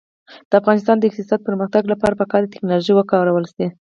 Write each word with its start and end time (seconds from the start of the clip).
د 0.49 0.51
افغانستان 0.61 0.95
د 0.97 1.03
اقتصادي 1.09 1.45
پرمختګ 1.47 1.83
لپاره 1.91 2.17
پکار 2.21 2.39
ده 2.41 2.47
چې 2.47 2.51
ټیکنالوژي 2.53 2.93
وکارول 2.95 3.45
شي. 3.53 3.65